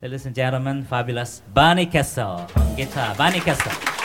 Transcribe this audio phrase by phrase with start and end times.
[0.00, 3.16] Ladies and gentlemen, fabulous Barney Kessel on guitar.
[3.16, 3.97] Barney Kessel.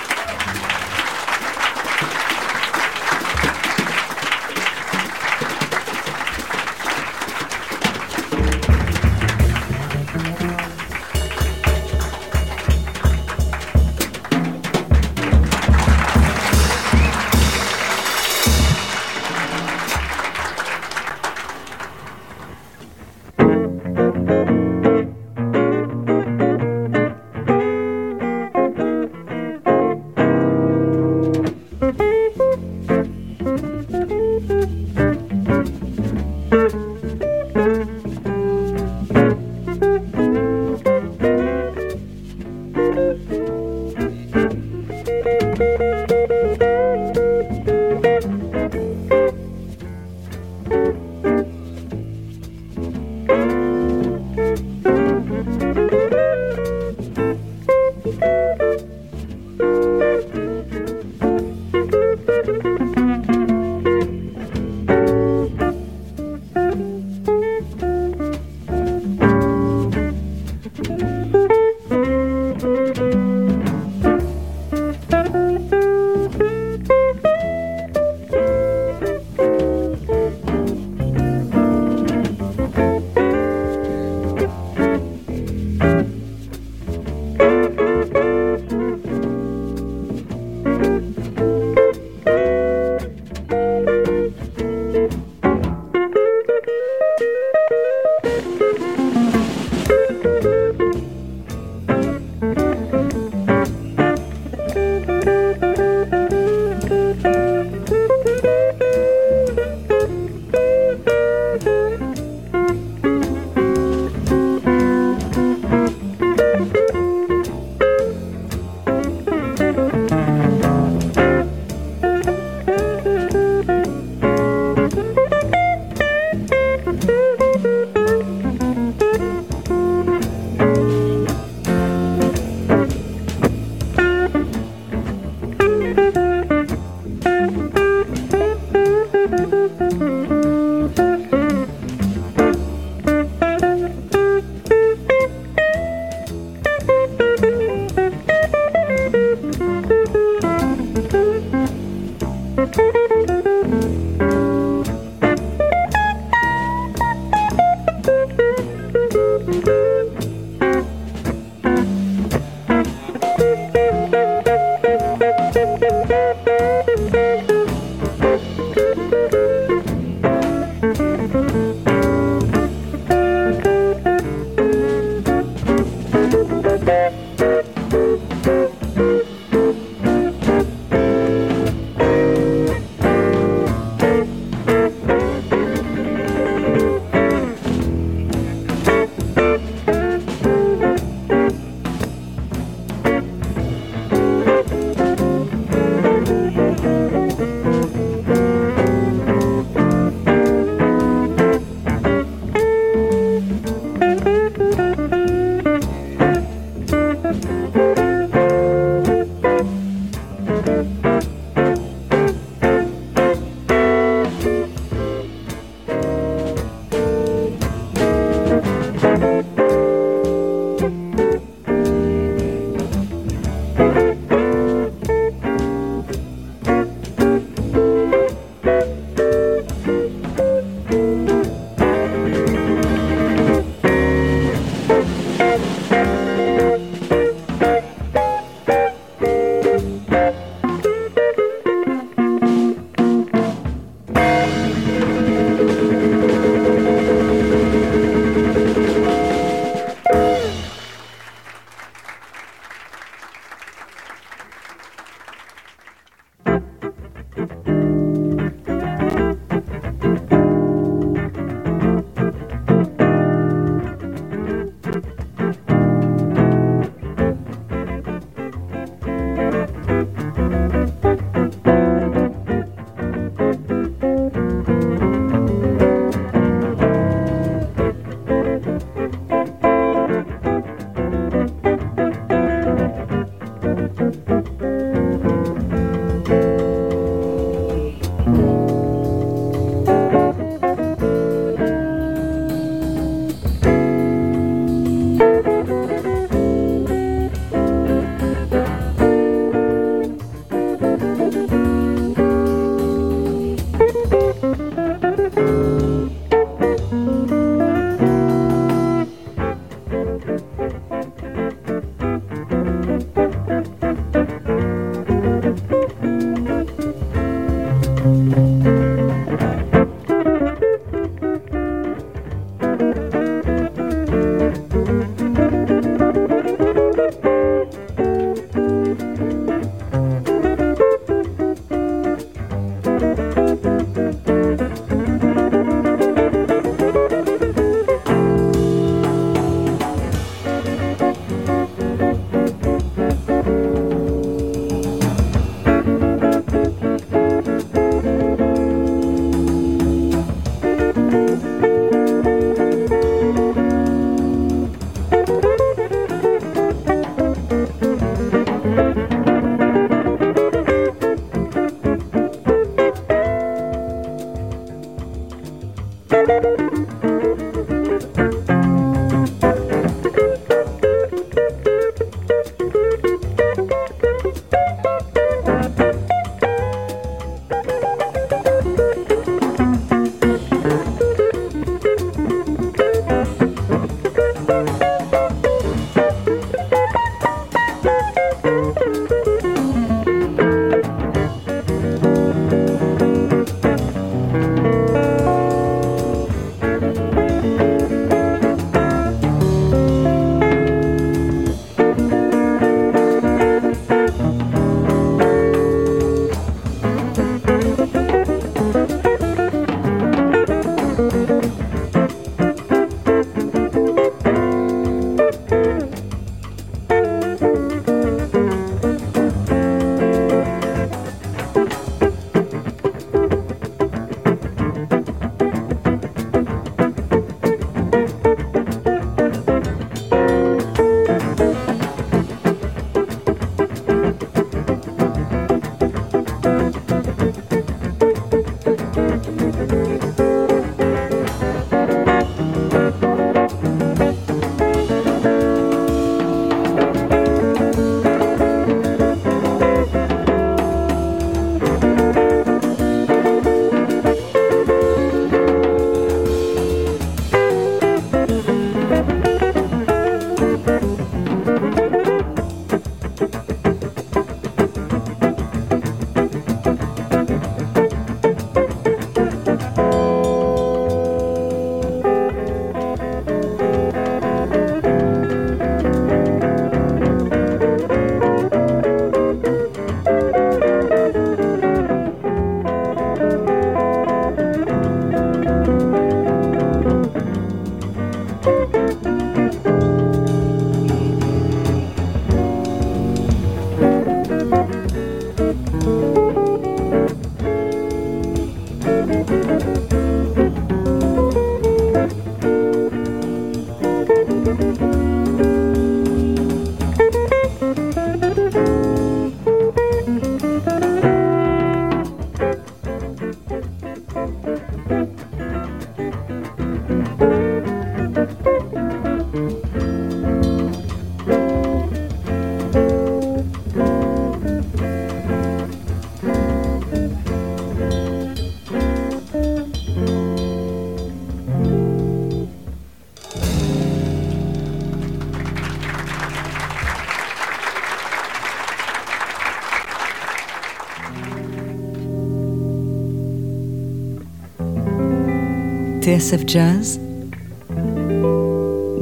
[546.14, 547.00] TSF Jazz,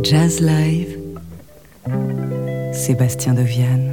[0.02, 0.98] Jazz Live,
[2.72, 3.91] Sébastien Deviane.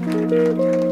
[0.00, 0.83] Música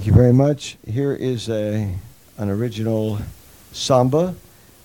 [0.00, 0.78] Thank you very much.
[0.86, 1.94] Here is a,
[2.38, 3.18] an original
[3.72, 4.34] samba.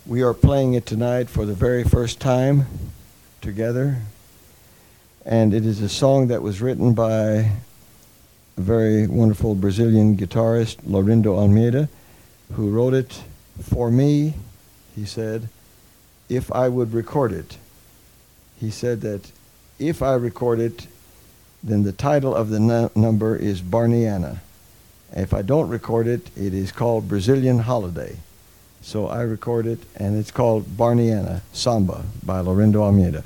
[0.06, 2.66] We are playing it tonight for the very first time
[3.40, 3.96] together.
[5.26, 7.52] And it is a song that was written by a
[8.58, 11.88] very wonderful Brazilian guitarist, Laurindo Almeida,
[12.52, 13.24] who wrote it
[13.62, 14.34] for me.
[14.98, 15.48] He said,
[16.28, 17.58] if I would record it.
[18.60, 19.32] He said that
[19.80, 20.88] if I record it,
[21.64, 24.40] then the title of the nu- number is Barniana.
[25.16, 28.18] If I don't record it, it is called Brazilian Holiday.
[28.82, 33.24] So I record it, and it's called Barniana Samba by Laurindo Almeida.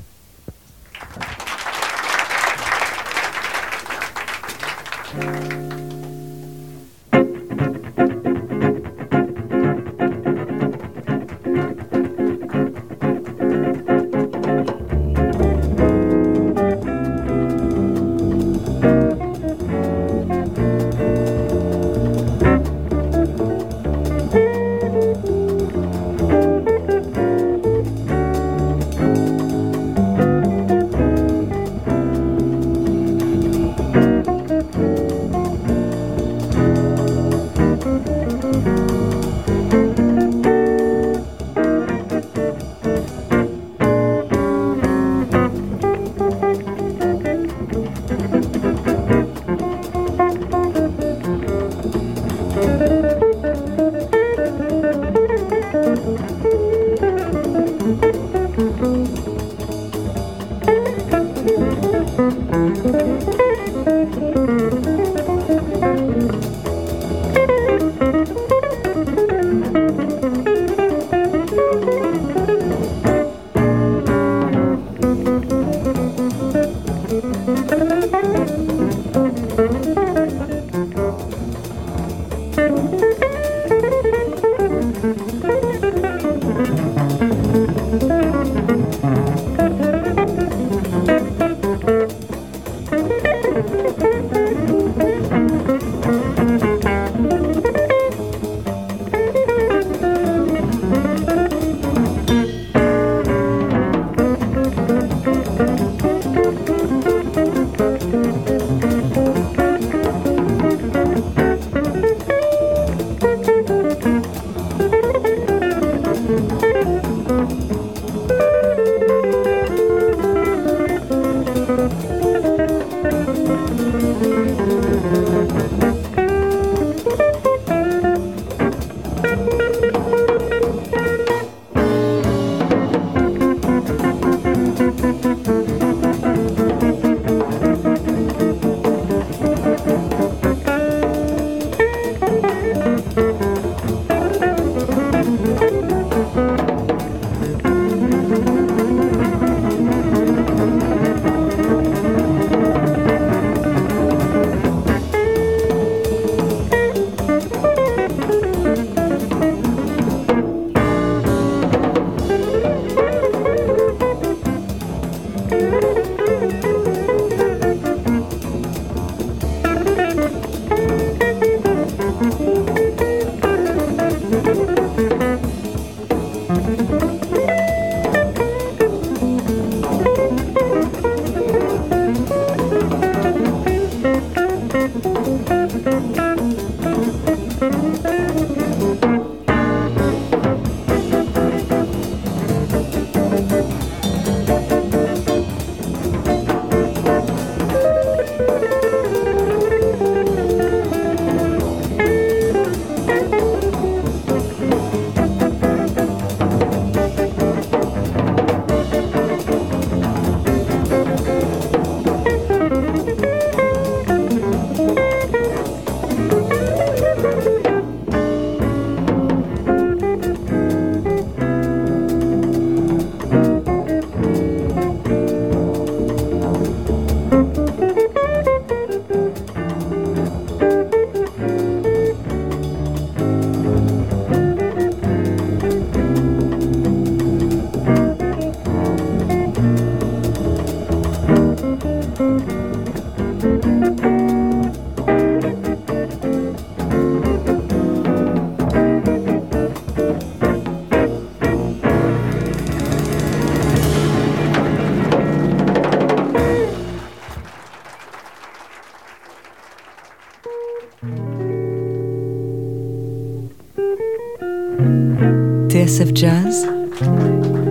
[265.69, 266.65] TSF Jazz,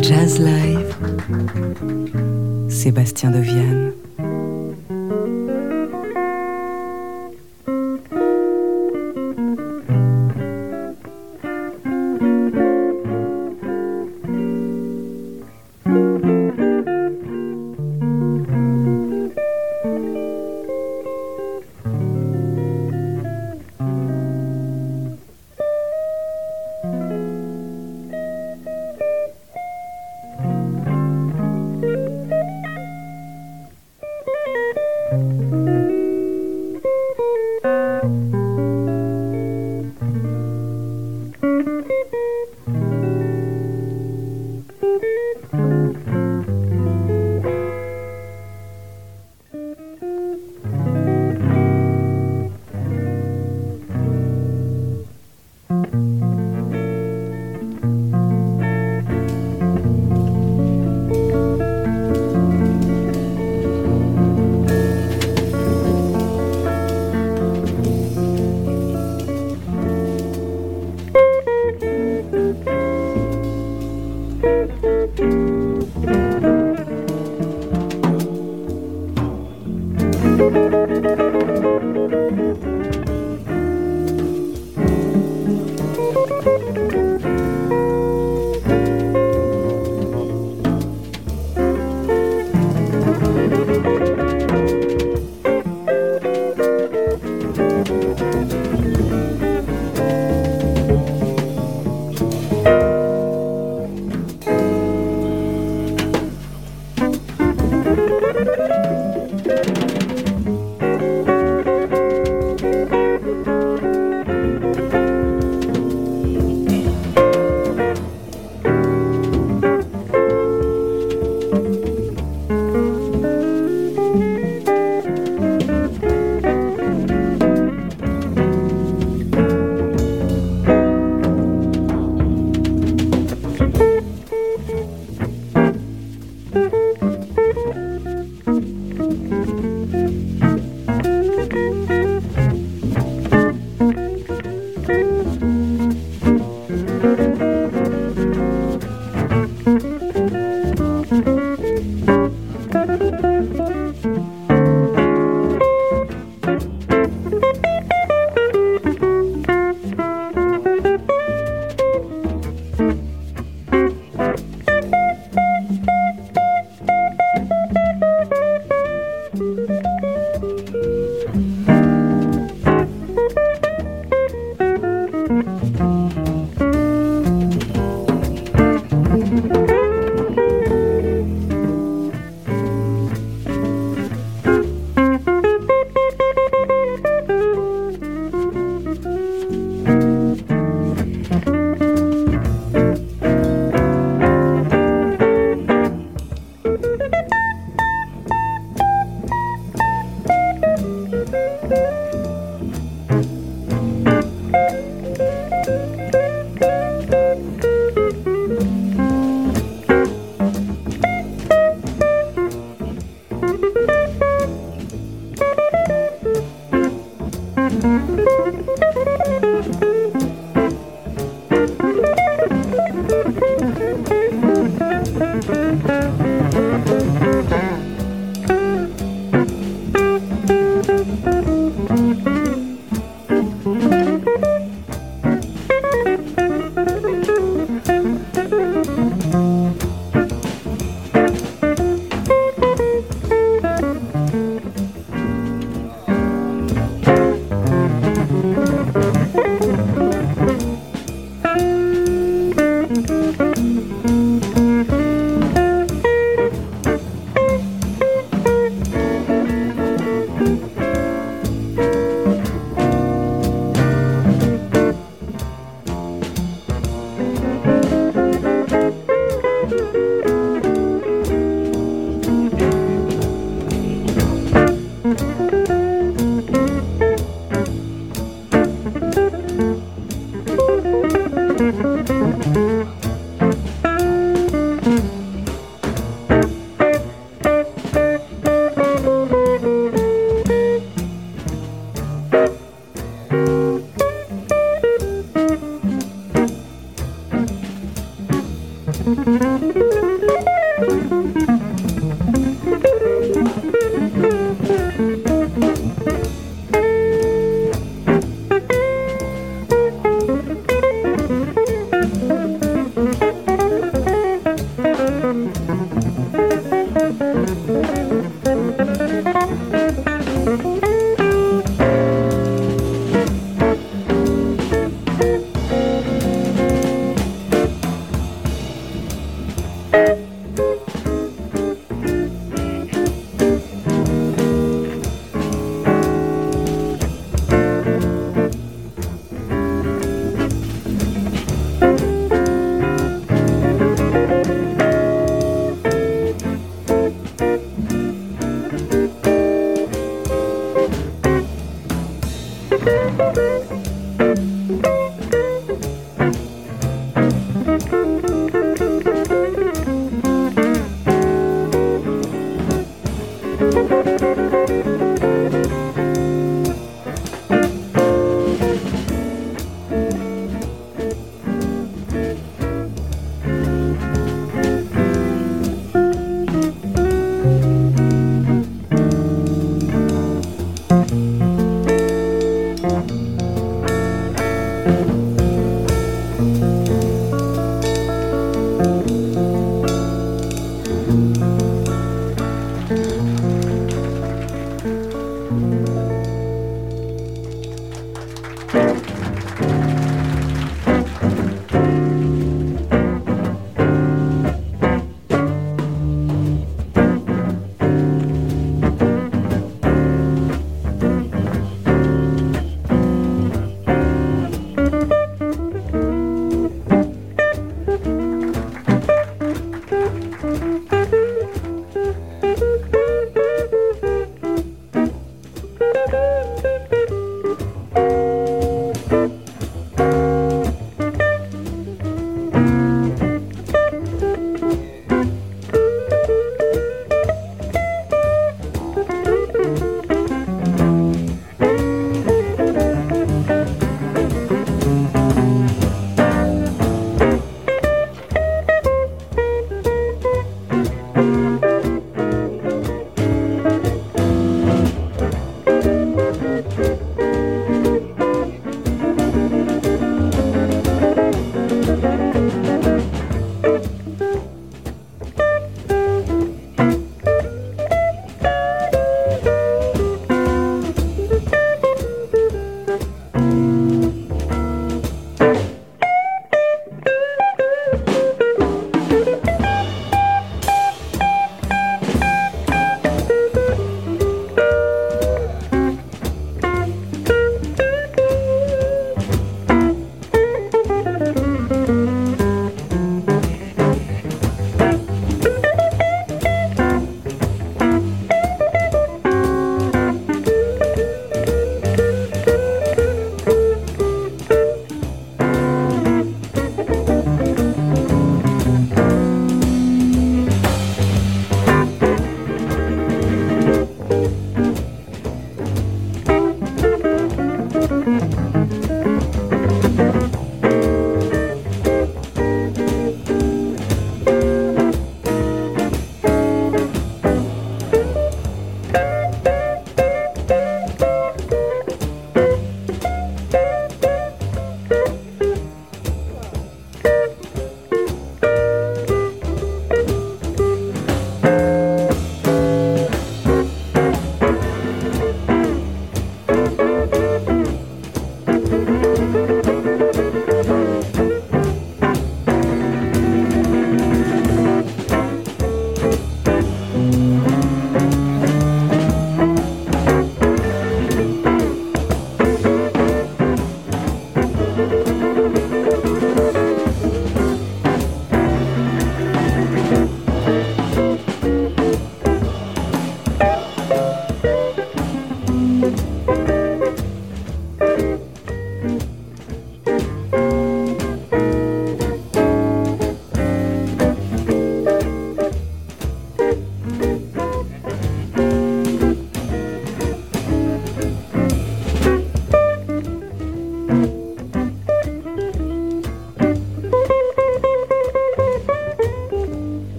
[0.00, 0.94] Jazz Live,
[2.68, 3.99] Sébastien Deviane.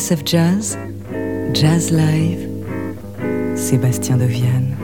[0.00, 0.78] SF Jazz,
[1.52, 2.48] Jazz Live,
[3.54, 4.74] Sébastien Dovian.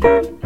[0.00, 0.44] thank